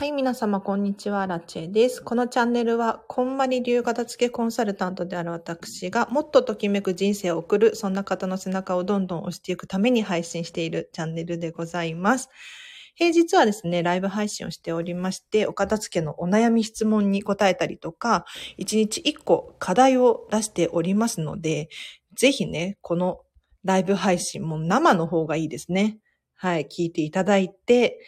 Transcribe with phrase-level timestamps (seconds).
[0.00, 1.26] はい、皆様、こんにちは。
[1.26, 2.02] ラチェです。
[2.02, 12.30] このチャンネルは、こんまり流片付けコンサルタントである私が、もっとときめく人生を送る、そんな方の背中をどんどん押していくために配信しているチャンネルでございます。
[12.94, 18.24] 平日はですね、ライブ配信をしておりまして、お片付けのお悩み質問に答えたりとか、
[18.58, 21.68] 1日1個課題を出しておりますので、
[22.16, 23.20] ぜひね、この
[23.64, 25.98] ライブ配信も生の方がいいですね。
[26.36, 27.98] はい、聞いていただいて、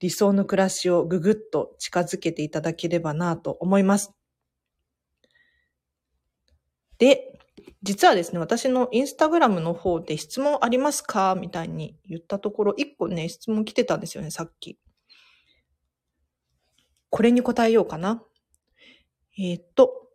[0.00, 4.12] 理想の暮らしをぐぐっと近づけていただければなと思います。
[6.98, 7.38] で、
[7.82, 14.78] 実はですね、私のインスタグラムの方で質問ありますかみたいに言ったところ、一個ね、質問来てたんですよね、さっき。
[17.10, 18.22] これに答えようかな。
[19.38, 20.09] えー、っと、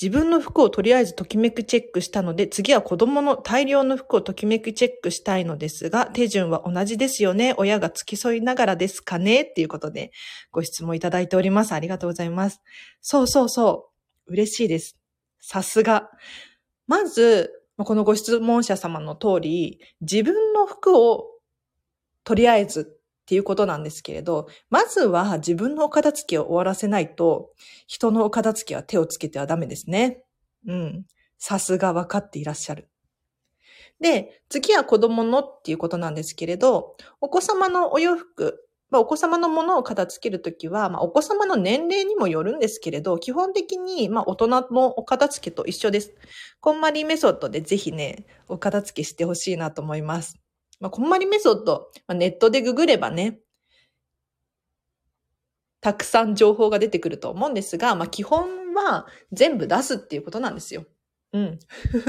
[0.00, 7.54] 自分の服をとりあえずときめくチェックしたので、次は子供の大量の服をときめくチェックしたいのですが、手順は同じですよね。
[7.58, 9.42] 親が付き添いながらですかね？
[9.42, 10.10] っていうことで
[10.50, 11.72] ご質問いただいております。
[11.72, 12.60] ありがとうございます。
[13.00, 13.90] そうそうそ
[14.26, 14.32] う。
[14.32, 14.96] 嬉しいです。
[15.40, 16.10] さすが。
[16.86, 21.26] まず、このご質問者様の通り、自分の服を
[22.24, 22.93] とりあえず
[23.24, 27.52] っていうことなんですけれど、まずは自分のお片付けを終わらせないと、
[27.86, 30.22] 人のお片付けは手をつけてはダメですね。
[30.66, 31.06] うん。
[31.38, 32.90] さすが分かっていらっしゃる。
[33.98, 46.12] で、次は子供のっていうことなんですけれど、お子様のお洋服、まあ、お子様のものを片付けるときは、まあ、お子様の年齢にもよるんですけれど、基本的に、まあ、大人のお片付けと一緒です。
[46.60, 50.43] こんまりメソッドでぜひね、お片付けしてほしいなと思います。
[50.84, 53.38] まあ、こんまりメソッド、まあ、ネットでググればね、
[55.80, 60.84] たくさん情報が出てくると思うんですが、まあ、基本は全部出すっていうことなんですよ。
[61.32, 61.58] うん。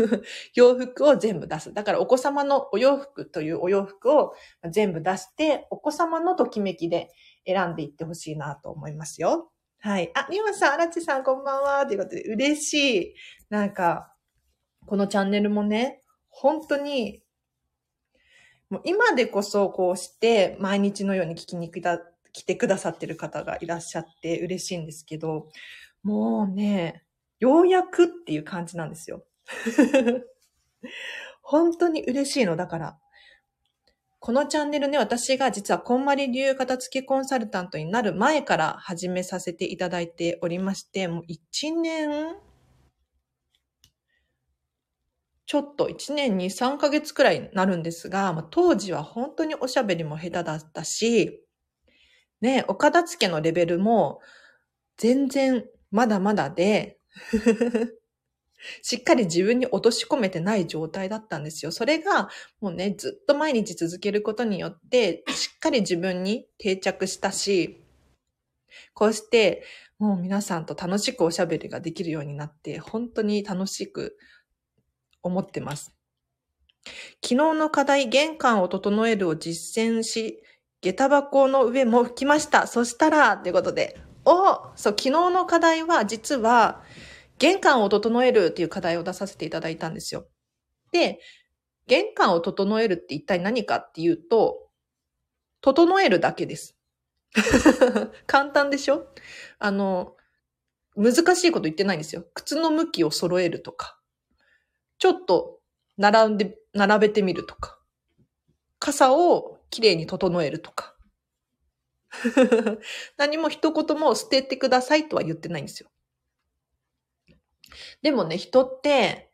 [0.56, 1.74] 洋服を全部出す。
[1.74, 4.34] だからお子様のお洋服というお洋服を
[4.70, 7.14] 全部出して、お子様のときめきで
[7.48, 9.54] 選んでいってほしいなと思いますよ。
[9.80, 10.12] はい。
[10.16, 11.86] あ、リオンさん、アラチさん、こんばんは。
[11.88, 12.74] ということで、嬉し
[13.04, 13.16] い。
[13.50, 14.14] なんか、
[14.86, 17.25] このチャンネルもね、本当に
[18.70, 25.50] もう今でこそこうして毎日のように聞きに来てくださってる方がいらっしゃって嬉しいんですけど、
[26.04, 27.04] もうね、
[27.40, 29.24] ようやくっていう感じなんですよ。
[31.42, 32.56] 本当に嬉しいの。
[32.56, 33.00] だから、
[34.20, 42.36] このチャンネルね、私が実はこんまり流片付けコンサルタントになる前から始めさせていただいておりまして、もう1年
[45.46, 51.44] ちょっと1年に3ヶ月くらいになるんですが、まあ、当時は本当におしゃべりも下手だったし、
[52.42, 54.20] ね、お片付けのレベルも
[54.98, 56.98] 全然まだまだで
[58.82, 61.72] しっかり自分に落とし込めてない状態だったんですよ。
[61.72, 62.30] それが
[62.60, 67.84] もうね、ずっと毎日続けることによって、しっかり自分に定着したし、
[68.94, 69.64] こうして
[70.00, 74.18] もう皆さんと楽しくおしゃべりができるようになって、本当に楽しく
[75.26, 75.94] 思ってます。
[77.24, 80.44] 昨日の課題、玄関を整えるを実践し、
[80.82, 82.68] 下駄箱の上も拭きました。
[82.68, 86.84] そしたら、ということで、おそう、昨日の課題は実は、
[87.40, 90.28] 玄関を整えるっていう課題を出させていただいたんですよ。
[90.92, 91.20] で、
[91.88, 94.70] 玄関を整えるって一体何かっていうと、
[95.62, 96.78] 整えるだけです。
[98.28, 99.08] 簡単でしょ？
[99.60, 100.16] あの、
[100.96, 102.26] 難しいこと言ってないんですよ。
[102.34, 103.95] 靴の向きを揃えるとか、
[104.98, 105.60] ちょっと
[105.98, 107.80] 並んで、並べてみるとか、
[108.80, 110.96] 傘をきれいに整えるとか。
[113.18, 115.90] 何も一言も捨ててくださいとは言ってないんですよ。
[118.02, 119.32] でもね、人って、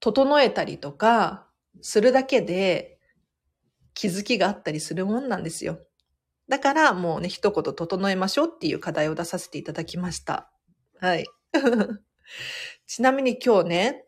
[0.00, 1.48] 整えたりとか、
[1.80, 2.98] するだけで
[3.94, 5.80] 気づきがあったりするもんなんですよ。
[6.48, 10.50] だからもうね、一言整えましょうっていう課題を出させていただきました。
[11.00, 11.26] はい。
[12.86, 14.07] ちなみに今日ね、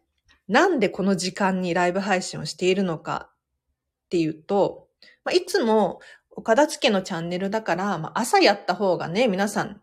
[0.50, 4.88] なんでこの時間にライブ配信をしているのかっていうと、
[5.24, 9.80] まあ、いつも岡田付のチャンネルだから、まあ、朝やった方がね、皆さん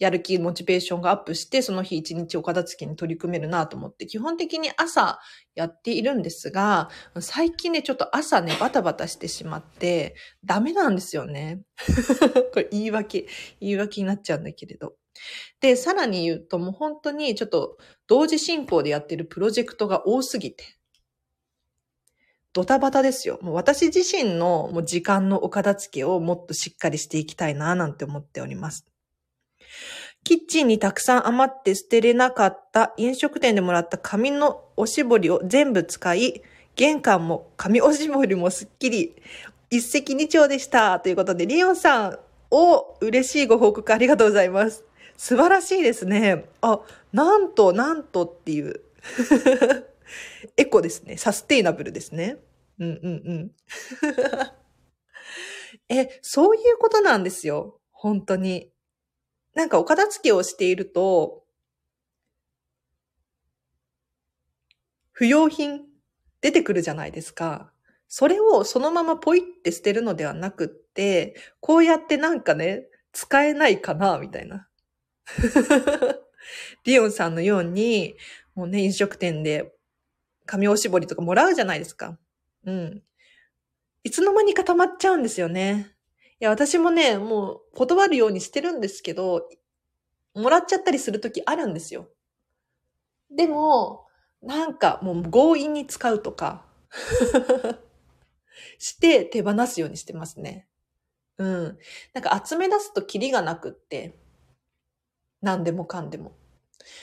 [0.00, 5.20] やる気、モチベーションがアップして、その日一日岡田付に取り組めるなと思って、基本的に朝
[5.54, 6.90] やっているんですが、
[7.20, 11.62] 最近ね、ちょっと朝ね、バタバタしてしまって、ダメなんですよね。
[12.52, 13.28] これ言い訳、
[13.60, 14.94] 言い訳になっちゃうんだけれど。
[15.60, 17.76] で、さらに言うともう本当にちょっと
[18.12, 20.64] 同時進行でやってるプロジェクトが多すぎて、
[22.52, 23.38] ドタバタですよ。
[23.40, 28.84] もう私自身のもう時間のお片付けをもっとしっかりしていきたいななんて思っております。
[30.24, 36.42] キッチンにたくさん余って捨てれなかった飲食店でもらった紙のおしぼりを全部使い、
[36.76, 39.16] 玄関も紙おしぼりもすっきり、
[39.70, 41.00] 一石二鳥でした。
[41.00, 42.18] ということで、リオンさん、
[42.50, 44.84] お、嬉しいご報告ありがとうございます。
[45.22, 46.46] 素晴らしいですね。
[46.62, 46.80] あ、
[47.12, 48.82] なんと、なんとっていう。
[50.58, 51.16] エコですね。
[51.16, 52.38] サステイナブルですね。
[52.80, 53.50] うんうんうん。
[55.88, 57.78] え、そういうことなんですよ。
[57.92, 58.72] 本当に。
[59.54, 61.44] なんかお片付けをしていると、
[65.12, 65.84] 不要品
[66.40, 67.72] 出てくるじゃないですか。
[68.08, 74.66] それをそのままポイって捨てるのではなくって、こうやってなんかね、使えないかな、みたいな。
[76.84, 78.16] リオンさんのように、
[78.54, 79.74] もうね、飲食店で
[80.46, 82.18] 紙おしぼりとかもらうじゃないですか。
[82.64, 83.02] うん。
[84.04, 85.94] いつの間にか溜まっちゃうんですよね。
[86.40, 89.48] いや、私もね、もう断るようにしてるんですけど、
[90.34, 92.08] もらっちゃったりするときあるんですよ。
[93.30, 94.06] でも、
[94.42, 96.66] なんかもう強引に使うとか
[98.78, 100.66] して手放すようにしてますね。
[101.38, 101.78] うん。
[102.12, 104.18] なんか集め出すとキリがなくって、
[105.42, 106.32] 何でもかんでも。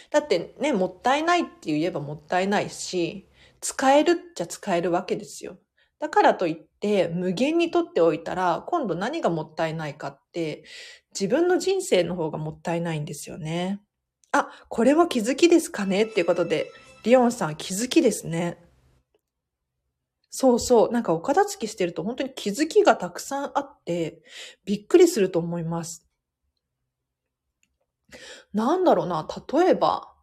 [0.09, 3.29] だってね、もったいないって言えばもったいないし、
[3.61, 5.57] 使えるっちゃ使えるわけですよ。
[5.99, 10.63] だからといって無限に取っておいたら今度何がもったいないかって
[11.11, 13.81] 自分の人生の方がもったいないんですよね。
[14.31, 16.03] あ、これは気づきですかね？
[16.03, 16.71] っていうことで、
[17.03, 18.63] リオンさん気づきですね。
[20.29, 20.91] そうそう。
[20.91, 24.21] なんかお片付けしてると本当に気づきがたくさんあって、
[24.63, 26.08] びっくりすると思います。
[28.53, 30.13] なんだろうな、例えば、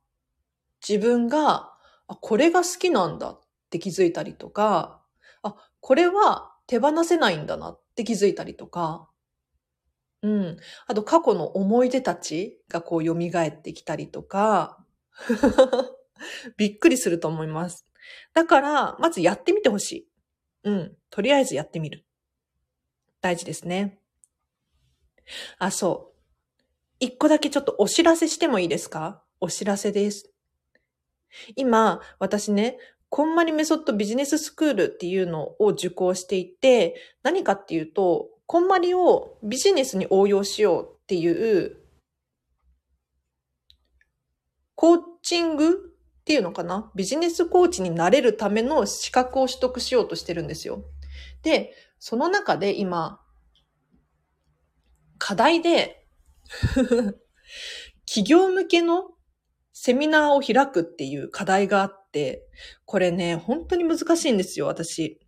[0.86, 1.72] 自分が、
[2.08, 3.40] あ、これが好きなんだっ
[3.70, 5.02] て気づいたりとか、
[5.42, 9.08] あ、これは手放せないんだなって気づいたりとか、
[10.22, 10.56] うん。
[10.86, 14.84] あと過去の思い出たちがこう蘇ってきたりとか、
[16.56, 17.86] びっくりすると思います。
[18.34, 20.08] だから、まずやってみてほしい。
[20.64, 20.96] うん。
[21.10, 22.04] とりあえずやってみる。
[23.20, 24.00] 大事ですね。
[25.58, 26.15] あ、そう。
[26.98, 29.22] 一個だけちょっとお知らせしてもいいですか？
[29.40, 30.30] お知らせです。
[31.54, 32.78] 今、私ね、
[33.08, 41.76] こんまりメソッドビジネススクールっていうのを受講していて、何かっていうと、こんまりをビジネスに応用しようっていう
[44.74, 46.90] コーチングっていうのかな？
[46.94, 50.84] ビジネスコーチになれるための資格を取得しようとしてるんですよ。
[51.42, 53.20] で、その中で今、
[55.18, 56.05] 課題で
[58.06, 59.10] 企業向けの
[59.72, 62.42] セミナーを開くっていう課題があって、
[62.84, 65.20] これね、本当に難しいんですよ、私。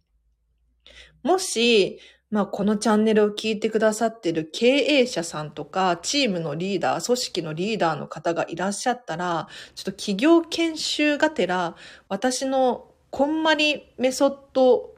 [1.22, 2.00] もし、
[2.30, 11.74] まあ、このチャンネルを聞いてくださってる経営者さんとか、チームのリーダー、組織のリーダーの方がいらっしゃったら、ちょっと企業研修がてら、
[12.08, 14.94] 私のこんまりメソッド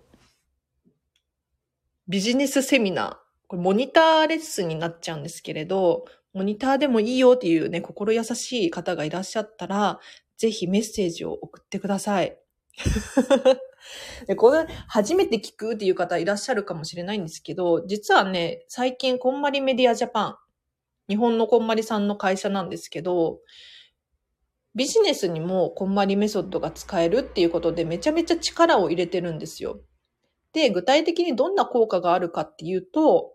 [2.09, 3.17] ビジネスセミナー、
[3.51, 9.99] これモニターレッスンになっちゃうんですけれど、モニターでもいいよっていうね、心優しい方がいらっしゃったら、
[10.37, 12.39] ぜひメッセージを送ってください。
[14.29, 20.37] で、これ、初めて聞くっていう方いらっしゃるかもしれないんですけど、実はね、最近、こんまりメディアジャパン、
[21.09, 23.41] 日本のこんまりさんの会社なんですけど、
[24.77, 29.81] ビジネスにもこんまりメソッドが使えるっていうことでめちゃめちゃ力を入れてるんですよ。
[30.53, 33.35] で、具体的にどんな効果があるかっていうと、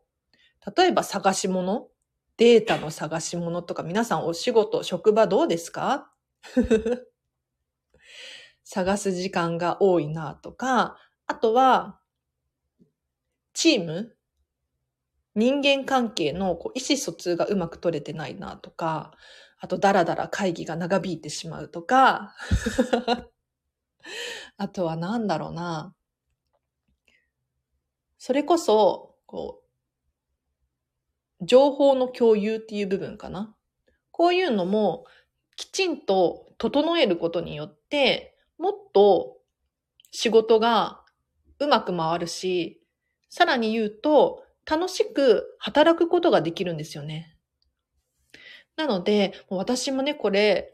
[0.76, 1.90] 例えば探し物、
[2.38, 6.12] データの探し物とか皆さんお仕事、職場どうですか？
[8.64, 12.00] 探す時間が多いなとか、あとは、
[13.54, 14.16] チーム？
[15.36, 19.12] 人間関係のこう意思疎通がうまく取れてないなとか、
[19.60, 22.34] あと、だらだら会議が長引いてしまうとか、
[24.58, 25.94] あとはなんだろうな。
[28.18, 29.65] それこそ、こう、
[31.46, 33.56] 情報の共有っていう部分かな。
[34.12, 35.06] こういうのも
[35.56, 39.38] きちんと整えることによって、もっと
[40.12, 41.04] 仕事が
[41.60, 42.82] うまく回るし、
[43.30, 47.38] さらに言うと、楽しく働くことができるんですよね。
[48.78, 50.72] なので、私もね、これ、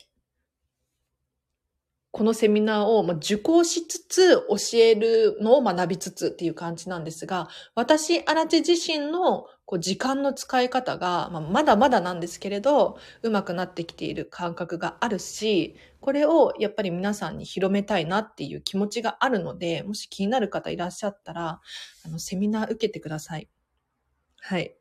[2.12, 9.46] このセミナーを受講しつつ教えるのを学びつつっていう感じなんですが、私、荒地自身の
[9.80, 21.62] 時間の使い方が、ま、だまだなんですけれど、うまくなってきている感覚があるし、これをやっぱり皆さんに広めたいなっていう気持ちがあるので、もし気になる方いらっしゃったら、
[22.18, 23.48] セミナー受けてください。
[24.41, 24.81] はい。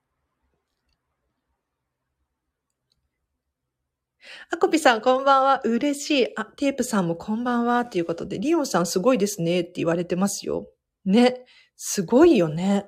[4.50, 5.60] あこぴさん、こんばんは。
[5.64, 6.28] 嬉しい。
[6.36, 7.86] あ、テープさんもこんばんは。
[7.86, 9.60] ということで、リオンさんすごいですね。
[9.60, 10.68] って言われてますよ。
[11.06, 11.44] ね。
[11.76, 12.86] すごいよね。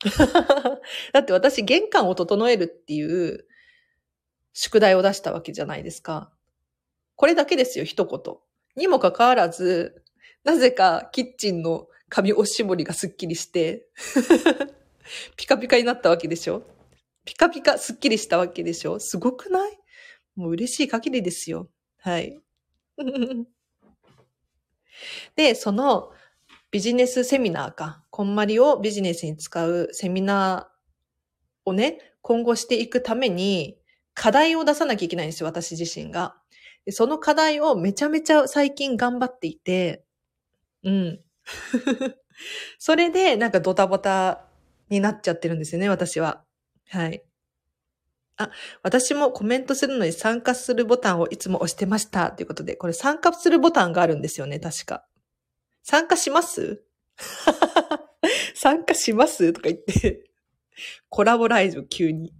[1.12, 3.46] だって私玄関を整えるっていう
[4.52, 6.30] 宿題を出したわけじゃないですか。
[7.16, 8.36] これだけですよ、一言。
[8.76, 10.04] にもかかわらず、
[10.44, 13.86] なぜかキッチンの紙押し絞りがスッキリして
[15.36, 16.62] ピカピカになったわけでしょ
[17.24, 19.78] ピカピカスッキリしたわけでしょすごくない？
[20.38, 21.68] もう嬉しい限りですよ。
[21.98, 22.40] はい。
[25.34, 26.12] で、その
[26.70, 33.80] ビジネスセミナーか、こんまりをビジネスに使うセミナーをね、今後していくために、
[34.14, 36.36] 課題を出さなきゃいけないんですよ、私自身が。
[36.84, 40.04] でその課題をめちゃめちゃ最近頑張っていて、
[40.84, 41.20] うん。
[42.78, 44.46] それで、なんかドタバタ
[44.88, 46.44] になっちゃってるんですよね、私は。
[46.90, 47.27] はい。
[48.38, 48.50] あ、
[48.82, 52.30] 私もコメントするのに参加するボタンをいつも押してました。
[52.30, 55.04] ということで、これ参加するボタンがあるんですよね、確か。
[55.82, 56.84] 参加します？
[58.54, 59.52] 参加します？
[59.52, 60.30] とか言って
[61.08, 62.32] コラボライズ急に。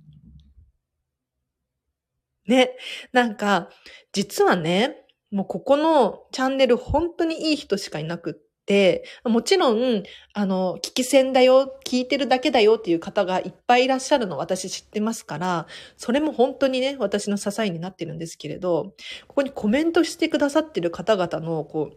[2.47, 2.77] ね。
[3.13, 3.69] なんか、
[4.13, 8.35] 実はね、もうここのチャンネル本当にいい人しかいなくっ、
[8.69, 10.03] でもちろん、
[10.35, 18.95] あの、聞き戦だよ、聞いてるだけだよっていう方がいっぱいいらっしゃるの私知ってますから、それも本当にね、私の支えになってるんですけれど、
[19.27, 21.97] ここにコメントしてくださってる方々の、こう、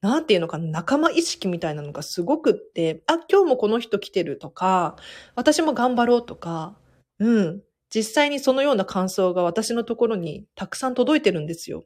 [0.00, 4.96] なんていうのかな、仲間意識みたいなのがすごくって、あ、今日もこの人来てるとか、
[5.34, 6.74] 私も頑張ろうとか、
[7.18, 7.62] うん。
[7.94, 11.84] 実際にそのような感想が私のところにたくさん届いてるんですよ。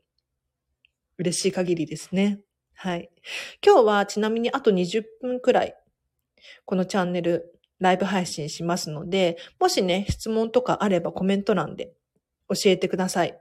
[1.18, 2.45] 嬉しい限りですね。
[2.78, 3.10] はい。
[3.64, 5.74] 今日はちなみにあと20分くらい、
[6.66, 11.94] このチャンネル、ライブ配信しますので、もしね、質問とかあればコメント欄で
[12.50, 13.40] 教えてください。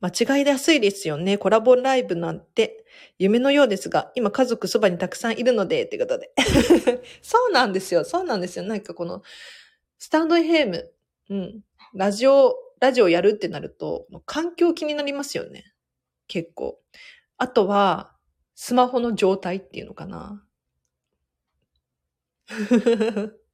[0.00, 1.38] 間違いやすいですよね。
[1.38, 2.84] コラボライブなんて
[3.18, 6.30] 夢のようですが、今家族そばにたくさんいるので、ってことで。
[7.20, 8.04] そうなんですよ。
[8.04, 8.64] そうなんですよ。
[8.64, 9.22] なんかこの、
[9.98, 10.84] スタンド FM、
[11.30, 11.60] うん、
[11.94, 15.64] ラジオ、ラジオやるってなると、環境気になりますよね。
[16.28, 16.80] 結構。
[17.38, 18.16] あとは、
[18.54, 20.44] スマホの状態っていうのかな。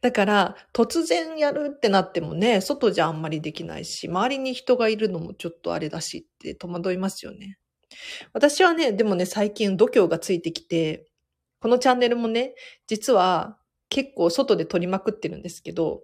[0.00, 7.58] だから、突然やるってなってもね、外じゃあんまりできないし、周りに人がいるのもちょっとあれだしって戸惑いますよね。
[8.32, 11.06] 私はね、でもね、最近度胸がついてきて、
[11.60, 12.54] このチャンネルもね、
[12.86, 13.58] 実は
[13.90, 16.02] 結構外で撮りまくってるんですけど、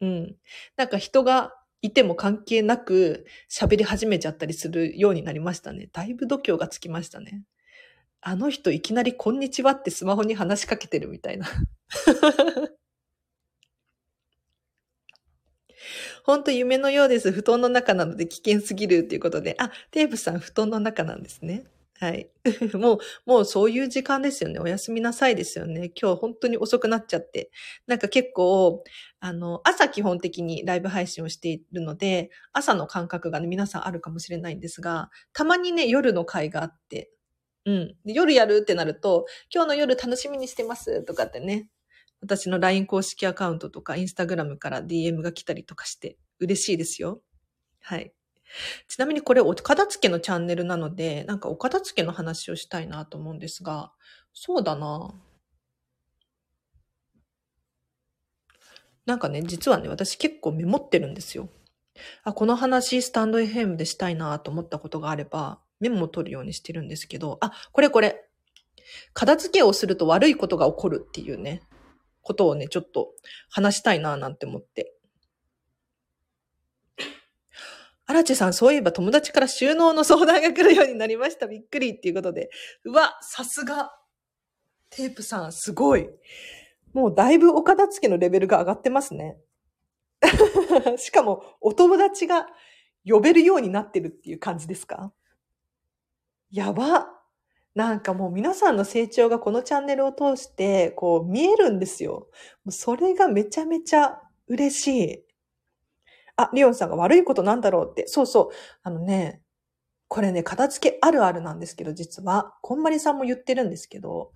[0.00, 0.36] うん。
[0.76, 5.88] なんか人がいても関係なく喋り始めちゃったりするようになりましたね。
[5.92, 7.42] だいぶ度胸がつきましたね。
[8.20, 11.46] あの人いきなりこんにちはってスマホに話しかけてるみたいな。
[16.24, 17.32] ほんと夢のようです。
[17.32, 19.56] 布団の中なので危険すぎるっていうことで。
[19.58, 21.64] あ、テープさん布団の中なんですね。
[22.02, 22.28] はい。
[22.74, 24.58] もう、もうそういう時間ですよね。
[24.58, 25.92] おやすみなさいですよね。
[25.94, 27.52] 今日本当に遅くなっちゃって。
[27.86, 28.82] なんか結構、
[29.20, 37.12] あの、朝基本的にライブ配信をしているので、朝の感覚がね、皆さんあるかもしれないんですが、たまにね、夜の会があって、
[37.66, 37.96] うん。
[38.04, 41.68] 夜やるってなると、今日の夜楽しみにしてますとかってね、
[42.20, 47.22] 私の LINE 公式アカウントとか Instagram から DM が来たりとかして嬉しいですよ。
[47.78, 48.12] はい。
[48.88, 53.92] ちなみにこれお片付けのチャンネルなので、なんかお片付けの話をしたいなと思うんですが、
[54.32, 55.14] そうだな
[59.04, 61.48] なんかね、実はね、私結構メモってるんですよ。
[62.24, 68.28] あ、この話スタンド FM でしたいなと思ったことがあれば、メモを取るようにしてるんですけど、あ、これこれ。
[69.14, 71.62] 片付けをすると悪いことが起こるっていうね。
[72.20, 73.10] ことをね、ちょっと
[73.50, 74.94] 話したいななんて思って。
[78.06, 81.46] 荒地さん、そういえば友達から収納の相談が来るようになりました。
[81.46, 82.50] びっくりっていうことで。
[82.84, 83.92] うわ、さすが。
[84.90, 86.08] テープさん、すごい。
[86.92, 89.38] もうだいぶお片付けのレベルが上がってますね。
[90.98, 92.46] しかも、お友達が
[93.06, 95.12] 呼べるようになってるっていう感じですか？
[96.50, 97.08] やば。
[97.74, 102.28] なんかもう皆さんの成長がこのチャンネルを通して、こう見えるんですよ。
[102.68, 105.24] それがめちゃめちゃ嬉しい。
[106.36, 108.06] あ、リオンさんが悪いことなんだろうって。
[108.08, 108.48] そうそう。
[108.82, 109.42] あのね、
[110.08, 114.32] これね、片付けあるあるなんですけど、実は、こんまりさんも言ってるんですけど、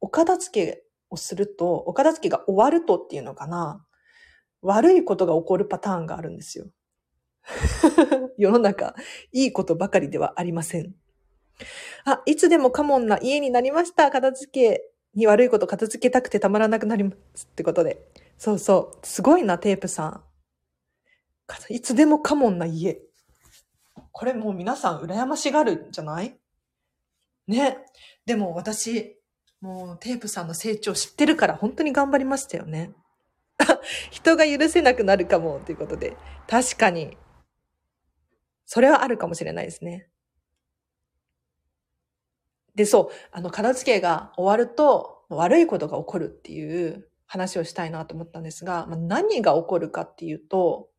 [0.00, 3.84] お片付けをすると、お片付けが終わるとっていうのかな。
[4.62, 6.66] 悪いことが起こるパターンがあるんですよ。
[8.36, 8.94] 世の中、
[9.32, 10.94] いいことばかりではありません。
[12.04, 14.10] あ、いつでもカモンな家になりました。
[14.10, 14.82] 片付け
[15.14, 18.08] に悪いこと片付けたくてたまらなくなりますってことで。
[18.36, 19.06] そうそう。
[19.06, 20.27] すごいな、テープさん。
[21.70, 23.00] いつでもカモンな家。
[24.12, 26.38] これもう皆さん羨ましがるんじゃない？
[27.46, 27.78] ね。
[28.26, 29.16] でも私、
[29.60, 32.92] もうテープさんの成長知ってるから本当に頑張りましたよね。
[34.10, 36.16] 人が許せなくなるかもということで。
[36.46, 37.16] 確かに。
[38.66, 40.08] それはあるかもしれないですね。
[42.74, 50.90] で、そう、あの、片付けが終わると悪いことが起こるっていう話をしたいなと思ったんですが、まあ、何が起こるかっていうと、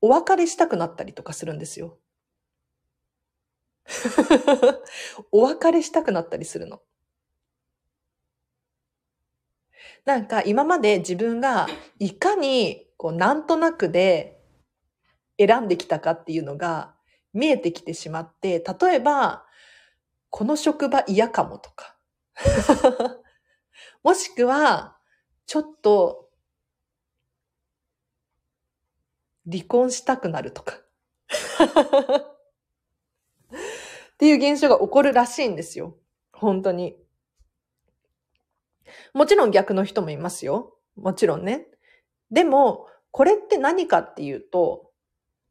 [0.00, 1.98] お別れしたくなったりとかするんですよ。
[5.32, 6.82] お別れしたくなったりするの。
[10.04, 11.66] なんか今まで自分が
[11.98, 14.40] いかにこうなんとなくで
[15.38, 16.94] 選んできたかっていうのが
[17.32, 19.44] 見えてきてしまって、例えば、
[20.30, 21.96] この職場嫌かもとか。
[24.02, 24.96] もしくは、
[25.46, 26.25] ちょっと、
[29.50, 30.74] 離婚したくなるとか。
[34.14, 35.96] っていう現象が起こるらしいんですよ。
[36.32, 36.96] 本当に。
[39.12, 40.76] もちろん逆の人もいますよ。
[40.96, 41.66] もちろんね。
[42.30, 44.90] でも、これって何かっていうと、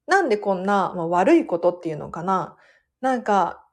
[0.08, 2.58] なんでこんな、まあ、悪いことっていうのかな
[3.02, 3.66] なんか、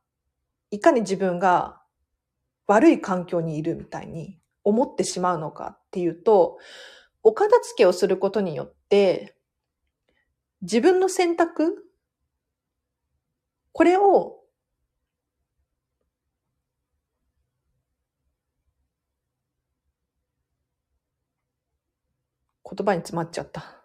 [0.70, 1.82] いかに自分が
[2.66, 6.58] 悪い環境にいるみたいに思ってしまうのかっていうと、
[7.22, 9.36] お片付けをすることによって、
[10.62, 11.84] 自分の選択？
[13.72, 14.38] これを
[22.64, 23.82] 言葉に詰まっちゃった。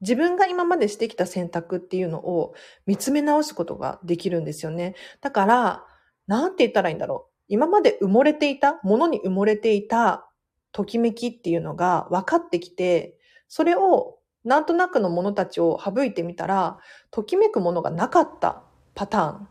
[0.00, 2.54] 自分が今までしてきた選択っていうのを
[2.86, 4.94] 見つめ直すことができるんですよね。
[5.20, 5.84] だから、
[6.26, 7.34] なんて言ったらいいんだろう。
[7.48, 10.26] 今まで埋もれていた、ものに埋もれていた
[10.72, 16.78] ときめきっていうのが分かってきて、それをなんとなくのものたちを省いてみたら、
[17.10, 18.62] ときめくものがなかった
[18.94, 19.48] パターン。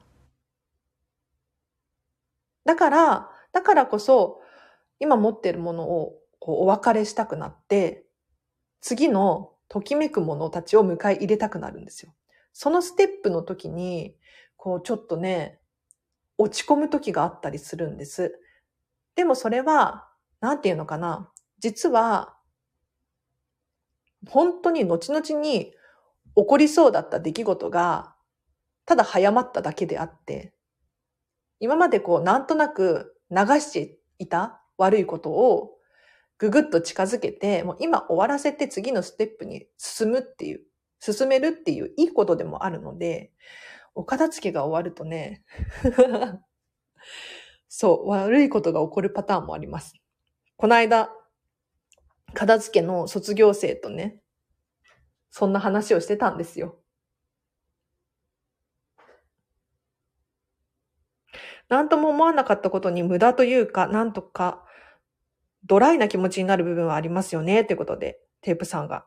[2.66, 4.42] だから、だからこそ、
[5.00, 8.06] 今持っているものをお別れしたくなって、
[8.82, 12.14] 次のときめくものたちを迎え入れたくなるんですよ。
[12.54, 14.16] そのステップの時に、
[14.58, 15.60] こうちょっとね、
[16.38, 18.40] 落ち込む時があったりするんです。
[19.16, 20.08] でもそれは、
[20.42, 21.32] なんていうのかな。
[21.60, 22.38] 実は、
[24.28, 25.74] 本当に後々に
[26.36, 28.16] 起こりそうだった出来事が、
[28.86, 30.54] ただ早まっただけであって、
[31.60, 35.76] 今までこう、なんとなく流していた悪いことを
[36.38, 40.62] ぐぐっと近づけて、もう今終わらせて次のステップに進むっていう、
[41.00, 43.32] 進めるっていういいことでもあるので、
[43.96, 45.44] お片付けが終わるとね、
[47.68, 49.94] そう、悪いことが起こるパターンもあります。
[50.58, 51.10] この間、
[52.34, 54.22] 片付けの卒業生とね、
[55.32, 56.78] そんな話をしてたんですよ。
[61.70, 64.66] なんとも思わなかったことに無駄というか、なんとか
[65.66, 69.06] ドライな気持ちになる部分はありますよね、ってことで、テープさんが。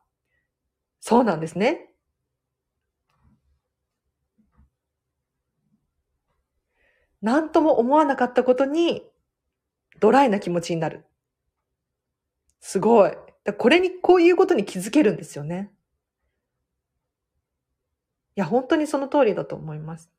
[1.00, 1.88] そうなんですね。
[7.22, 9.02] なんとも思わなかったことに、
[10.00, 11.04] ドライな気持ちになる。
[12.64, 13.12] すごい。
[13.59, 15.72] これに、こういうことに気づけるんですよね。
[18.37, 20.12] いや、本当にその通りだと思います。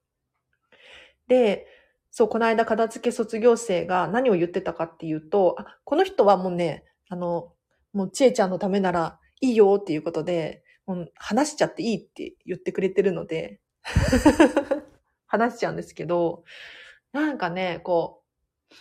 [1.28, 1.66] で、
[2.12, 7.54] そう、この間片付け卒業生が何を言ってたかっていうと、あ、この人はもうね、あの、
[7.94, 13.62] もうちえちゃんのためならいいよっていうことで、もう話しちゃっていいって言ってくれてるので
[15.28, 16.44] 話しちゃうんですけど、
[17.14, 18.22] なんかね、こ
[18.70, 18.76] う、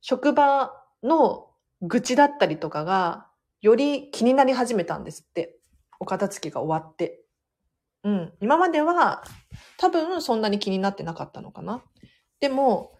[0.00, 1.50] 職場の
[1.86, 3.26] 愚痴だったりとかが、
[3.60, 5.56] より気になり始めたんですって。
[6.00, 7.22] お片付けが終わって。
[8.02, 8.32] うん。
[8.40, 9.22] 今までは、
[9.78, 11.82] 多分そんなに気になってなかったのかな。
[12.40, 12.92] でも、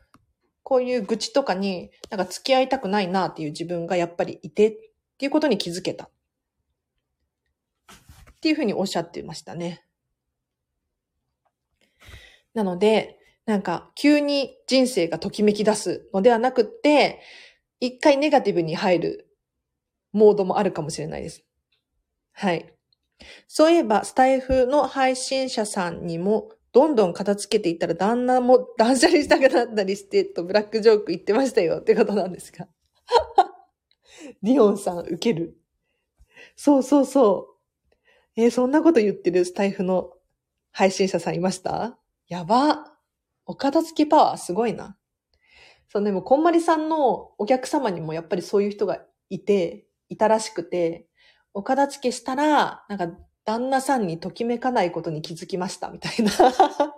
[0.62, 4.76] こういう愚痴とかに、なんか付き合いたくないなっていう自分がやっぱりいてっ
[5.18, 6.04] ていうことに気づけた。
[6.04, 6.08] っ
[8.40, 9.84] ていうふうにおっしゃってましたね。
[12.54, 17.20] なので、なんか急に人生がときめき出すのではなくって、
[17.80, 19.36] 一回ネガティブに入る
[20.12, 21.44] モードもあるかもしれないです。
[22.32, 22.72] はい。
[23.48, 32.66] そういえば、スタイフの配信者さんにもどんどん片付けていったら旦那も断捨離したくなったりして、とブラックジョーク言ってましたよってことなんですか？
[34.42, 35.56] リオンさん受ける。
[36.56, 37.48] そうそうそ
[37.96, 38.00] う。
[38.36, 40.12] えー、そんなこと言ってるスタイフの
[40.72, 41.98] 配信者さんいました？
[42.28, 42.96] やば。
[43.46, 44.96] お片付けパワーすごいな。
[45.88, 51.06] そう、でも、こんまりさんのお客様にもやっぱりそういう人がいて、いたらしくて、
[51.54, 53.08] お片付けしたら、なんか
[53.44, 56.32] 旦那さんにときめかないことに気づきました、みたいな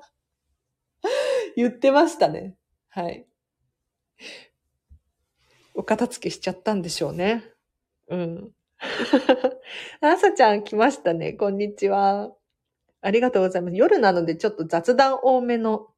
[1.56, 2.56] 言ってましたね。
[2.88, 3.26] はい。
[5.74, 7.44] お片付けしちゃったんでしょうね。
[8.08, 8.50] うん。
[10.00, 11.34] あさちゃん来ましたね。
[11.34, 12.32] こんにちは。
[13.02, 13.76] ありがとうございます。
[13.76, 15.88] 夜なのでちょっと雑談多めの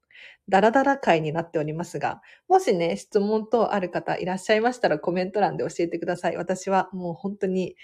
[0.49, 6.37] ダラダラ会になっておりますが、もしね、質問等ある方いらっしゃいましたらコメント欄で教えてください。
[6.37, 7.77] 私はもう本当に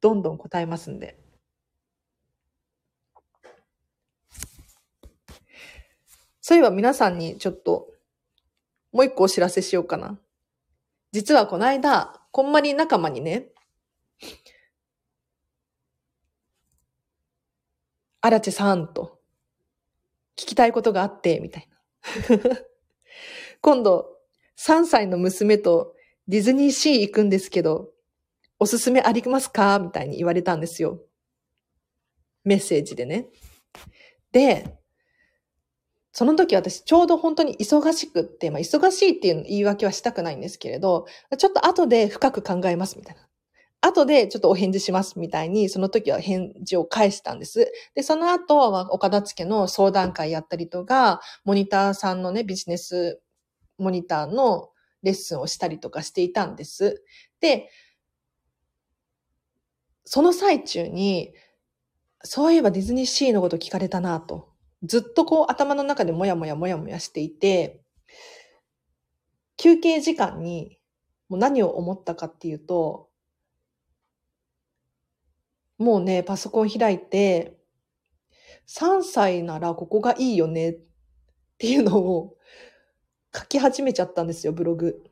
[0.00, 1.18] どんどん答えますんで。
[6.40, 7.88] そういえば皆さんにちょっと
[8.92, 10.18] もう一個お知らせしようかな。
[11.12, 13.48] 実はこの間、こんまり仲間にね、
[18.20, 19.18] 荒地さんと
[20.36, 21.71] 聞きたいことがあって、みたいな。
[23.60, 24.18] 今度、
[24.58, 25.94] 3歳の娘と
[26.28, 27.90] ディズニーシー行くんですけど、
[28.58, 29.78] おすすめありますか？
[29.78, 31.00] みたいに言われたんですよ。
[32.44, 33.28] メッセージでね。
[34.30, 34.78] で、
[36.12, 41.06] その時私ちょうど本当に忙しくって、まあ忙しいっていう言い訳はしたくないんですけれど、
[41.38, 43.28] ちょっと後で深く考えますみたいな。
[43.82, 47.70] 後でちょっとお返事しますみたいに、その時は返事を返したんです。
[47.94, 53.20] で、その後は岡田付の相談会やったりとか、モニターさんのね、ビジネス
[53.78, 54.70] モニターの
[55.02, 57.02] レッスンをしたりとかしていたんです。
[57.40, 57.68] で、
[60.04, 61.34] その最中に、
[62.24, 64.48] そういえばディズニーシーのこと聞かれたなと。
[64.84, 67.82] ずっとこう頭の中でもやもやもやもやしていて、
[69.56, 70.78] 休憩時間に
[71.28, 73.08] もう何を思ったかっていうと、
[75.82, 77.58] もうね、パソコン開いて、
[78.66, 80.78] 3歳ならここがいいよねっ
[81.58, 82.36] ていうのを
[83.34, 85.02] 書き始めちゃったんですよ、ブログ。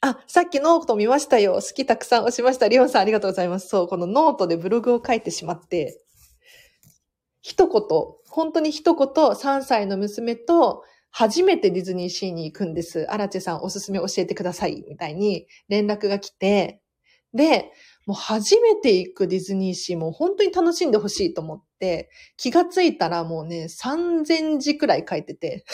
[0.00, 1.54] あ、さっきノート見ましたよ。
[1.54, 2.68] スキたくさん押しました。
[2.68, 3.68] リオンさんありがとうございます。
[3.68, 6.00] そう、このノートでブログを書いてしまって、
[7.40, 7.82] 一言、
[8.28, 10.84] 本当に一言、3歳の娘と
[11.16, 13.06] 初めてディズニーシーに行くんです。
[13.08, 14.84] アラチェさんおすすめ教えてください。
[14.88, 16.80] みたいに連絡が来て、
[17.32, 17.70] で、
[18.04, 25.64] もう初めて行くディズニーシーも本当に楽しんでほしいと思って、気がついたらもうね、3000字くらい書いてて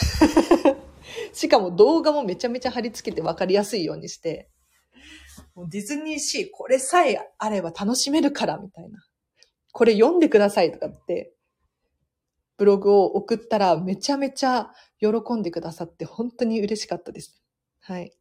[1.33, 4.47] しかも動画もめちゃめちゃ貼り付けて分かりやすいようにして、
[5.55, 8.99] もうディズニーシーこれさえあれば楽しめるから、みたいな。
[9.71, 11.33] これ読んでくださいとかって、
[12.61, 14.69] ブログを送ったらめちゃめちゃ
[14.99, 17.41] 喜んでくださって本当に嬉しかったです。
[17.79, 18.11] はい。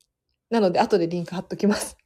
[0.49, 1.99] なので後でリンク貼っときます。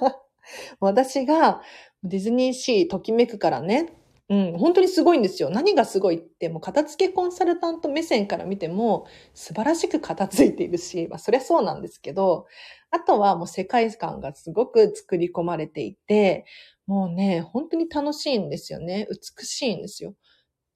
[0.80, 1.62] 私が
[2.02, 3.88] ディズニーシーときめくからね、
[4.28, 5.48] うん、本当にすごいんですよ。
[5.48, 12.44] 何がすごいって、もう片付けコンサルタント目線から見ても素晴らしく片付いているし、まあそりゃそうなんですけど、
[12.90, 16.44] あとはもう世界観がすごく作り込まれていて、
[16.86, 19.08] もうね、本当に楽しいんですよね。
[19.08, 20.14] 美しいんですよ。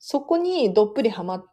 [0.08, 1.44] そこにどっぷりハマっ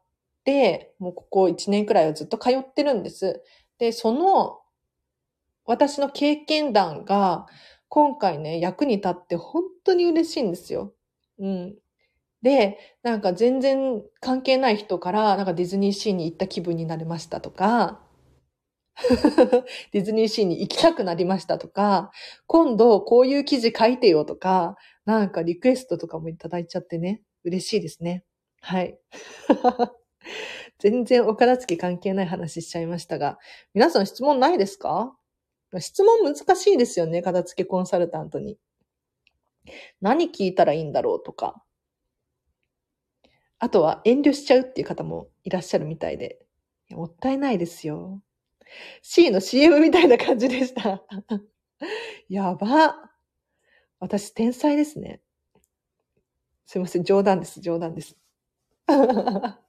[0.43, 3.41] て、もうここ1年くらいはずっと通ってるんです。
[3.79, 4.59] で、その
[5.65, 7.47] 私の経験談が
[7.89, 10.93] 今回ね、役に立って本当に嬉しいんですよ。
[11.39, 11.75] うん。
[12.43, 18.01] で、なんか全然関係ない人から、なんかディズニーシーに行った気分になりましたとか、
[19.93, 22.11] ディズニーシーに行きたくなりましたとか、
[22.45, 28.23] 今度こういう記事書いてよとか、なんかリクエストとかもいただいちゃってね、嬉しいですね。
[28.65, 28.97] はい。
[30.79, 33.37] 全然お片付け関係ない話しちゃいましたが、
[33.73, 35.17] 皆さん質問ないですか？
[35.79, 38.57] 質問難しいですよね、片付けコンサルタントに。
[40.01, 41.63] 何聞いたらいいんだろうとか。
[43.59, 46.39] あとは遠慮しちゃうっていう方もいらっしゃるみたいで。
[46.89, 48.21] いもったいないですよ。
[49.01, 51.03] C の CM みたいな感じでした。
[52.29, 53.11] やば。
[53.99, 55.21] 私天才ですね。
[56.65, 58.17] すいません、冗談です、冗談です。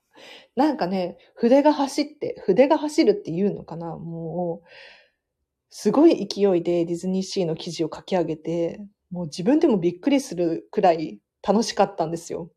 [0.55, 3.97] なんかね、筆が走って、筆が走るって言うのかな。
[3.97, 4.67] もう、
[5.69, 12.51] すごい勢いでディズニーシーの記事を書き上げて、もう自分でもびっくりするくらい楽しかったんですよ。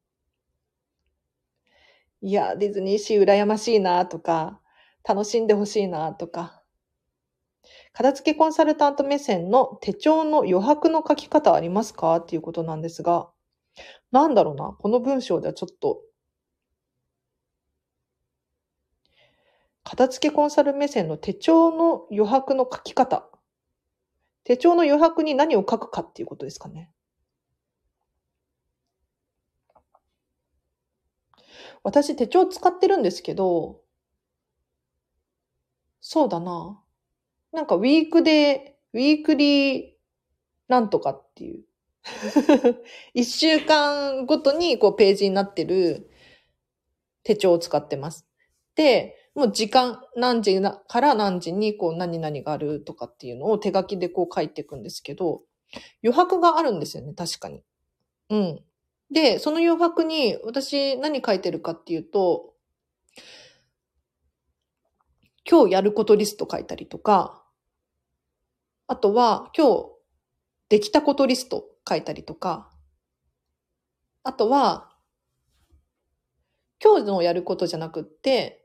[2.20, 4.60] いや、ディズニーシー羨ましいなとか、
[5.08, 6.62] 楽しんでほしいなとか、
[7.92, 12.16] 片付けコンサルタント目線の手帳の余白の書き方ありますか？
[12.16, 13.30] っていうことなんですが、
[14.12, 16.02] なんだろうな、この文章ではちょっと、
[19.88, 23.26] 片付けコンサル目線の手帳の余白の書き方。
[24.44, 26.90] 手帳の余白に何を書くかっていうことですかね。
[31.82, 33.80] 私手帳使ってるんですけど、
[36.02, 36.78] そうだな。
[37.52, 39.90] なんかウィークで、ウィークリー
[40.68, 41.64] なんとかっていう。
[43.14, 46.10] 一週間ごとにこうページになってる
[47.22, 48.28] 手帳を使ってます。
[48.74, 55.42] で、もう時間、何時から何時にこう何々があるとかっていうのを手書きでこう書いていくんですけど、
[56.02, 57.62] 余白があるんですよね、確かに。
[58.30, 58.60] うん。
[59.12, 62.52] で、その余白に私何書いてるかっていうと、
[65.48, 67.44] 今日やることリスト書いたりとか、
[68.88, 69.86] あとは今日
[70.68, 72.72] できたことリスト書いたりとか、
[74.24, 74.90] あとは
[76.82, 78.64] 今日のやることじゃなくって、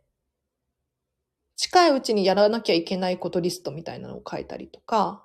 [1.55, 5.23] 近いうちにやらなきゃいけないことリストみたいなのを書いたりとか、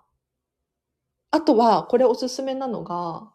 [1.30, 3.30] あとは、これおすすめなのが、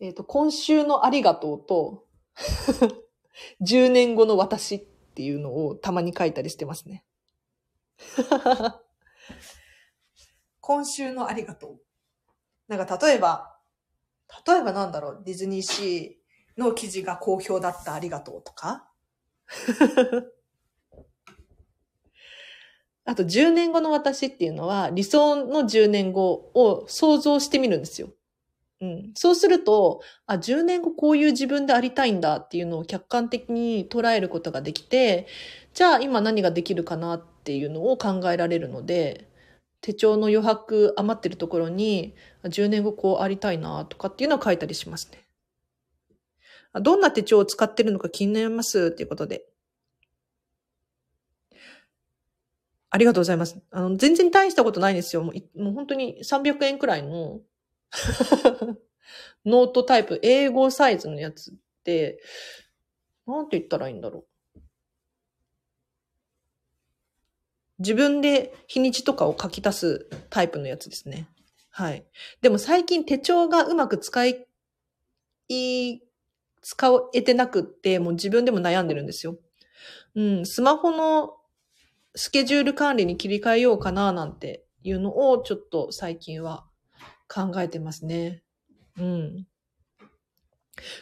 [0.00, 2.04] えっ、と、今週のありがとうと、
[3.62, 7.04] 10年後の私っていうのをたまに書いたりしてますね。
[10.60, 11.80] 今週のありがとう。
[12.68, 13.58] なんか例えば、
[14.46, 18.90] 例えばなんだろう、ディズニーシーの記事が好評だったありがとうとか。
[23.06, 28.08] あと10年後の私っていうのは理想の10年後を想像してみるんですよ。
[28.80, 29.12] うん。
[29.14, 35.26] そうすると、あ、10年後こういう自分でありたいんだっていうのを客観的に捉えることができて、
[35.72, 39.30] じゃあ今何ができるかなっていうのを考えられるので、
[39.80, 42.14] 手帳の余白余ってるところに、
[42.44, 45.26] 10年後こうありたいなとかっていうのを書いたりしますね。
[46.82, 49.46] どんな手帳を使ってるのか気になりますっていうことで。
[52.90, 53.60] ありがとうございます。
[53.70, 55.22] あの、全然大したことないんですよ。
[55.22, 57.40] もうもう本当に300円くらいの
[59.44, 62.20] ノートタイプ、英語サイズのやつって、
[63.26, 64.26] なんて言ったらいいんだろう。
[67.78, 71.28] 自分で日にちとかを書き足すタイプのやつですね。
[71.70, 72.06] はい。
[72.40, 74.46] でも最近手帳がうまく使い、
[75.48, 76.00] い
[76.62, 79.36] 使えてなくって、もう自分でも悩んでるんですよ。
[80.14, 81.36] うん、スマホの
[82.16, 86.64] スケジュール管理に切り替えようかななんていうのをちょっと最近は
[87.28, 88.42] 考えてますね。
[88.98, 89.46] うん。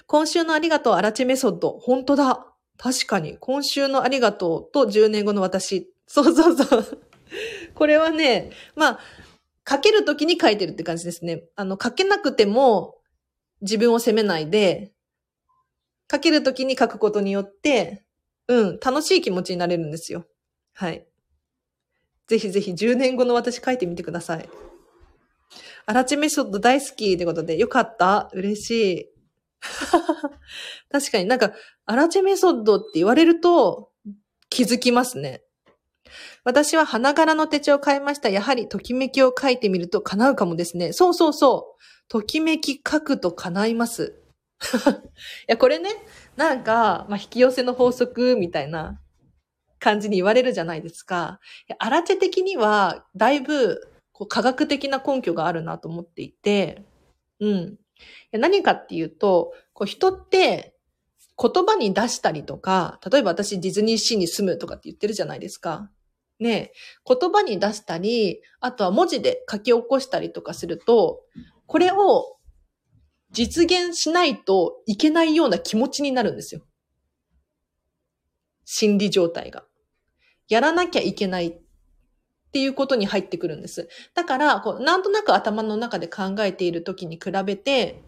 [0.06, 1.78] 今週のありがとう、アラチメソッド。
[1.78, 2.52] 本当だ。
[2.76, 3.38] 確かに。
[3.38, 5.92] 今週のありがとうと10年後の私。
[6.06, 6.98] そうそうそう。
[7.74, 9.00] これはね、まあ、
[9.68, 11.44] 書けるときに書いてるって感じですね。
[11.54, 12.98] あの、書けなくても
[13.60, 14.92] 自分を責めないで、
[16.10, 18.04] 書けるときに書くことによって、
[18.48, 20.26] うん、楽しい気持ちになれるんですよ。
[20.74, 21.06] はい。
[22.26, 24.48] ぜひぜひ10年後の私書いてみてください。
[25.86, 28.30] アラチメソッド大好きってことで、よかった？
[28.32, 29.06] 嬉しい。
[30.90, 31.52] 確かになんか、
[31.86, 33.90] アラチメソッドって言われると
[34.50, 35.42] 気づきますね。
[36.44, 38.28] 私は花柄の手帳を買いました。
[38.28, 40.92] やはり、ときめきを書いてみると叶うかもですね。
[40.92, 41.82] そうそうそう。
[42.08, 44.20] ときめき書くと叶います。
[44.92, 44.96] い
[45.48, 45.90] や、これね、
[46.36, 49.00] なんか、まあ、引き寄せの法則みたいな
[49.84, 51.40] 感じに言われるじゃないですか。
[51.78, 56.86] アラチェ的には、だいぶ、こう、科学的な根拠があるなと思っていて、
[57.38, 57.50] うん。
[57.50, 57.78] い
[58.32, 60.74] や何かっていうと、こう、人って、
[61.36, 65.90] 言葉に出したりとか、例えば私ディズニーシーに住むとかって言ってるじゃないですか。
[66.40, 66.72] ね
[67.06, 71.20] 言葉に出したり、あとは文字で書き起こしたりとかすると、
[71.66, 72.38] これを
[73.32, 76.62] 実現しないといけないような気持ちになるんですよ。
[78.64, 79.64] 心理状態が。
[80.48, 81.60] やらなきゃいけないっ
[82.52, 83.88] ていうことに入ってくるんです。
[84.14, 88.02] だから、こうなんとなく頭の中で考えている時に比べて、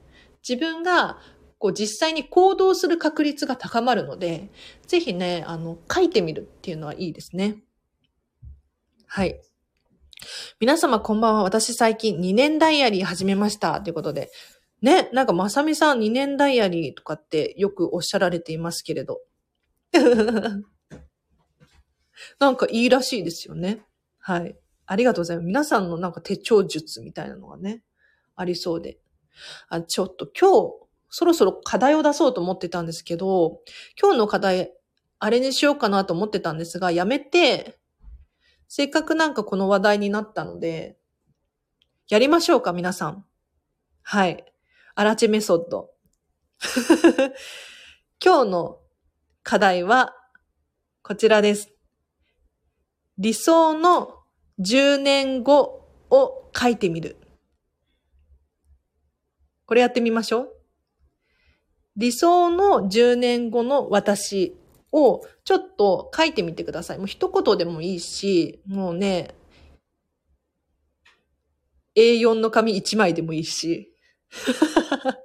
[0.49, 1.19] 自分が
[1.59, 4.51] こう実際に行動する確率が高まるので、
[4.87, 7.57] ぜひね、あの、書いてみるっていうのはいいですね。
[9.07, 9.41] はい。
[10.61, 11.43] 皆様こんばんは。
[11.43, 13.81] 私最近2年ダイアリー始めました。
[13.81, 14.31] ということで。
[14.83, 19.21] ね、なんかまさみさん2年ダイアリーとかってよくおっしゃられていますけれど。
[22.39, 23.85] なんかいいらしいですよね。
[24.19, 24.57] はい。
[24.87, 25.47] ありがとうございます。
[25.47, 27.83] 皆さんのなんか手帳術みたいなのがね、
[28.37, 28.99] ありそうで。
[29.69, 33.61] あ、ちょっと今日、そろそろ課題を出そうと思ってたんですけど、
[34.01, 34.73] 今日の課題、
[35.19, 37.79] あれにしようかなと思ってたんですが、やめて、
[38.69, 40.99] せっかくなんかこの話題になったので、
[42.09, 43.25] やりましょうか、皆さん。
[44.03, 44.45] はい。
[44.95, 45.91] アラチメソッド。
[48.25, 48.81] 今日の
[49.43, 50.15] 課題は、
[51.03, 51.76] こちらです。
[53.19, 54.15] 理想の
[54.61, 57.17] 10年後を書いてみる。
[59.67, 60.53] これやってみましょう。
[61.97, 64.55] 理想の10年後の私
[64.93, 66.99] をちょっと書いてみてください。
[66.99, 69.35] もう一言でもいいし、もうね、
[71.97, 73.93] A4 の紙1枚でもいいし。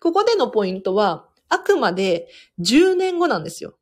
[0.00, 2.28] ここでのポイントは、あくまで
[2.60, 3.78] 10年後なんですよ。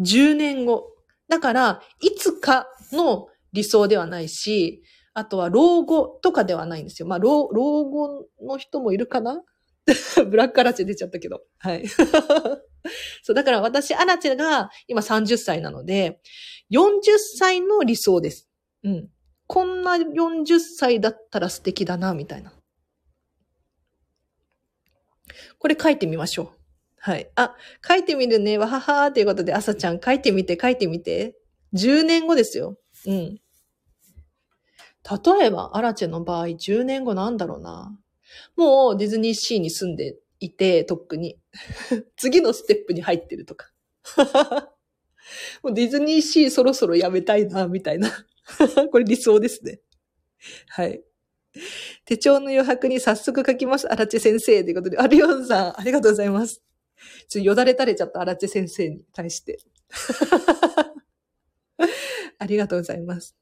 [0.00, 0.92] 10年後。
[1.28, 4.82] だから、いつかの理想ではないし、
[5.14, 7.08] あとは老後とかではないんですよ。
[7.08, 9.42] まあ、老、老後の人もいるかな？
[10.30, 11.42] ブラックアラチェ出ちゃったけど。
[11.58, 11.86] はい。
[13.22, 16.20] そう、だから私、アラチェが今30歳なので、
[16.70, 18.48] 40歳の理想です。
[18.84, 19.08] うん。
[19.46, 22.52] こんな40歳だったら素敵だな、みたいな。
[25.58, 26.61] これ書いてみましょう。
[27.04, 27.28] はい。
[27.34, 28.58] あ、書いてみるね。
[28.58, 31.34] わははーということで、朝ちゃん書いてみて、書いてみて。
[31.74, 32.76] 10年後ですよ。
[33.06, 33.40] うん。
[35.34, 37.98] 例えば、アラチェの場合、10年後なんだろうな。
[38.54, 41.40] もうディズニーシーに住んでいて、とっくに。
[42.16, 43.72] 次のステップに入ってるとか。
[45.64, 48.10] もうディズニーシーそろそろやめたいな、みたいな。
[48.92, 49.80] これ理想ですね。
[50.68, 51.02] はい。
[52.04, 53.92] 手帳の余白に早速書きます。
[53.92, 54.62] 荒地先生。
[54.62, 56.62] ということで、アリオンさん、ありがとうございます。
[57.28, 59.58] ちょよだれ垂れちゃった荒地先生に対して。
[62.38, 63.36] ありがとうございます。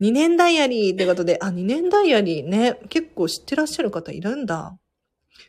[0.00, 4.78] 2年ダイアリーってことで、あ、2年ダイアリーね、結構知ってらっしゃる方いるんだ。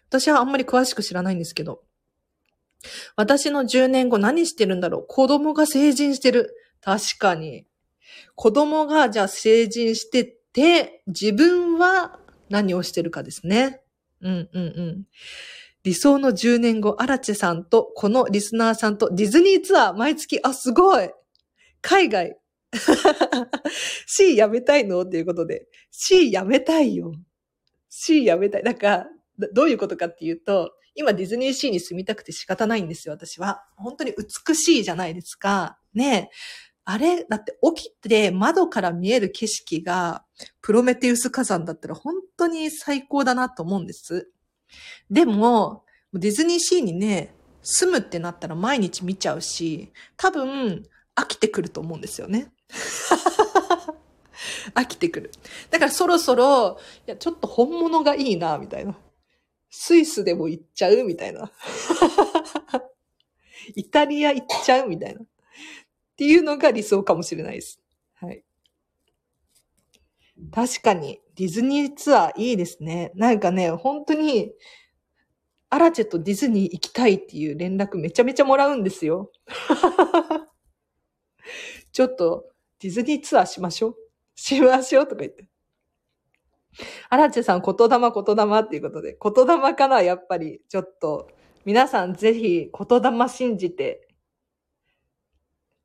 [0.10, 1.83] 私はあんまり詳しく知らないんですけど。
[3.15, 6.55] 私の10年後何してるんだろう子供が成人してる。
[6.81, 7.65] 確かに。
[8.36, 13.81] 子供がじゃあ成人してて、自分は何をしてるかですね。
[14.21, 15.03] うんうんうん。
[15.84, 21.10] 理想の10年後、アラチェさんとこのリスナーさんとディズニーツアー毎月、あ、すごい
[21.82, 22.38] 海外、
[24.08, 25.02] C やめたいの？
[25.04, 27.13] っていうことで、C やめたいよ。
[27.90, 28.63] C やめたい。
[28.63, 29.06] なんか、
[29.54, 33.63] どういうことかっていうと、今ディズニーシーに住みたくて仕方ないんですよ、私は。
[33.78, 34.13] 本当に
[34.48, 35.78] 美しいじゃないですか。
[35.94, 36.36] ねえ
[36.90, 40.24] あれ、だって起きて窓から見える景色が
[40.62, 44.30] プロメテウス火山だったら本当に最高だなと思うんです。
[45.10, 50.84] でも、ディズニーシーにね、住むってなったら毎日見ちゃうし、多分
[51.15, 52.51] 飽きてくると思うんですよね。
[54.73, 55.32] 飽きてくる。
[55.69, 58.97] だからそろそろ、いや、ちょっと本物がいいな、みたいな。
[59.69, 61.51] スイスでも行っちゃうみたいな。
[63.75, 65.21] イタリア行っちゃうみたいな。
[65.21, 65.25] っ
[66.15, 67.82] ていうのが理想かもしれないです。
[68.15, 68.43] はい。
[70.51, 73.12] 確かに、ディズニーツアーいいですね。
[73.15, 74.54] なんかね、本当に、
[75.69, 79.32] アラチェとディズニー行きたいっていう連絡めちゃめちゃもらうんですよ。
[81.91, 83.97] ちょっとディズニーツアーしましょう。
[84.34, 85.47] しましょうとか言って。
[87.10, 91.30] アラチェさん、言霊言霊っていうことで、言霊かなやっぱり、ちょっと、
[91.65, 94.08] 皆さんぜひ言霊信じて、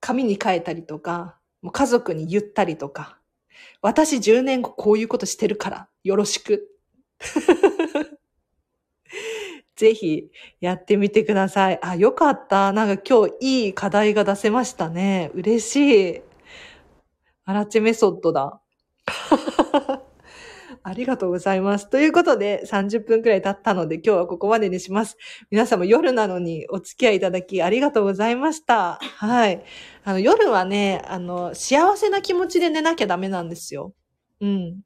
[0.01, 3.22] 紙に書いたりとか、もう家族に言ったりとか、
[3.81, 6.69] 私10年後こういうことしてるから、よろしく。
[9.77, 11.79] ぜひやってみてください。
[11.83, 12.73] あ、よかった。
[12.73, 15.31] なんか今日いい課題が出せましたね。
[15.35, 16.23] 嬉しい。
[17.45, 18.62] アラチメソッドだ。
[20.85, 21.88] ありがとうございます。
[21.88, 25.16] ということで、30分くらい経ったので、今日はここまでにします。
[25.51, 28.99] 皆様夜なのにお付き合いいただきありがとうございました。
[29.01, 29.62] はい。
[30.05, 33.95] あの、夜はね、あの、幸せな気持ちで寝なきゃダメなんですよ。
[34.40, 34.81] うん。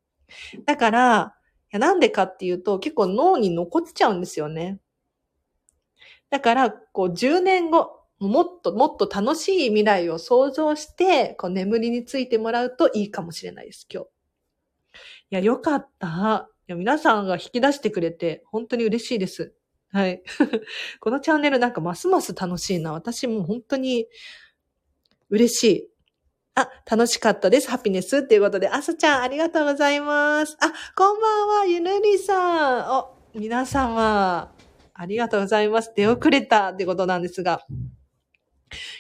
[0.67, 1.35] だから、
[1.73, 4.79] なんでかっていうと、結構脳に残っちゃうんですよね。
[6.29, 14.16] だから、こう、10年後、もっともっと楽しい未来を想像して、こう眠りについてもらうといいかもしれないです、今日。
[15.31, 16.49] いや、よかった。
[16.69, 19.55] いや、皆さんが引き出してくれて、本当に嬉しいです。
[19.93, 20.23] はい。
[21.01, 22.93] このチャンネルなんかますます楽しいな。
[22.93, 24.07] 私も本当に
[25.31, 25.91] 嬉しい。
[26.55, 27.71] あ、楽しかったです。
[27.71, 30.57] ハピネスっていうことで、あさちゃんありがとうございます。
[30.61, 32.91] あ、こんばんは、ゆるりさん。
[32.91, 34.53] お、皆様、
[34.95, 35.93] ありがとうございます。
[35.95, 37.67] 出遅れたってことなんですが。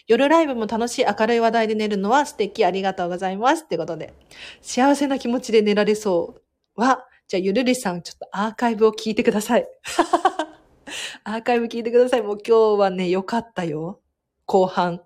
[0.07, 3.64] 夜ライブも楽しい明るい話題で寝るのは素敵ありがとうございます。
[3.64, 4.14] ってことで、
[4.62, 6.37] 幸せな気持ちで寝られそ
[6.77, 9.67] うは、じゃあゆるりさんちょっとアーカイブを聞いてください。
[11.25, 12.23] アーカイブ聞いてください。
[12.23, 14.01] もう今日はね、良かったよ。
[14.45, 15.03] 後半。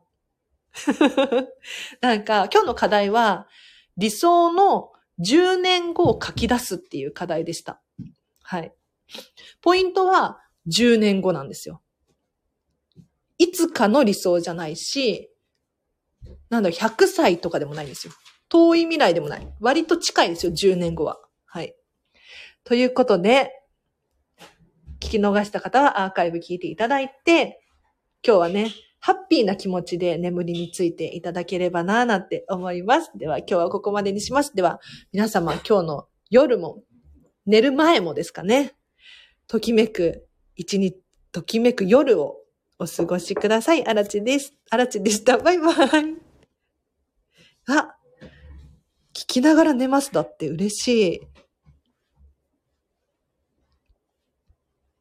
[2.02, 3.48] なんか、今日の課題は、
[3.96, 7.80] 理想の10年後を書き出すっていう課題でした。
[8.42, 8.72] はい。
[9.60, 11.82] ポイントは10年後なんですよ。
[13.40, 15.30] いつかの理想じゃないし、
[16.50, 18.12] なんだろ、100歳とかでもないんですよ。
[18.50, 19.48] 遠い未来でもない。
[19.60, 21.18] 割と近いですよ、10年後は。
[21.46, 21.74] はい。
[22.64, 23.50] ということで、
[25.00, 27.64] 聞き逃した方はアーカイブ聞いていただいて、
[28.22, 33.10] 今日はね、ハッピーな気持ちで眠りについていただければなぁなんて思います。
[33.16, 34.54] では今日はここまでにします。
[34.54, 34.80] では
[35.14, 36.82] 皆様今日の夜も
[37.46, 38.74] 寝る前もですかね、
[39.46, 40.98] ときめく一日、
[41.32, 42.39] ときめく夜を
[42.80, 43.86] お過ごしください。
[43.86, 44.54] あらちです。
[44.70, 45.36] あらちでした。
[45.36, 45.76] バイバイ。
[47.68, 47.94] あ、
[49.12, 51.20] 聞きながら寝ますだって嬉しい。